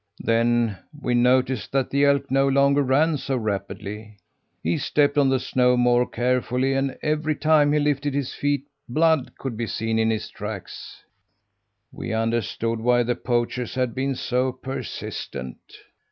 "Then 0.23 0.79
we 0.99 1.13
noticed 1.13 1.71
that 1.73 1.91
the 1.91 2.05
elk 2.05 2.31
no 2.31 2.47
longer 2.47 2.81
ran 2.81 3.17
so 3.17 3.37
rapidly. 3.37 4.17
He 4.63 4.79
stepped 4.79 5.15
on 5.15 5.29
the 5.29 5.39
snow 5.39 5.77
more 5.77 6.07
carefully, 6.07 6.73
and 6.73 6.97
every 7.03 7.35
time 7.35 7.71
he 7.71 7.77
lifted 7.77 8.15
his 8.15 8.33
feet, 8.33 8.63
blood 8.89 9.37
could 9.37 9.55
be 9.55 9.67
seen 9.67 9.99
in 9.99 10.09
his 10.09 10.31
tracks. 10.31 11.03
"We 11.91 12.13
understood 12.13 12.79
why 12.79 13.03
the 13.03 13.13
poachers 13.15 13.75
had 13.75 13.93
been 13.93 14.15
so 14.15 14.51
persistent! 14.51 15.59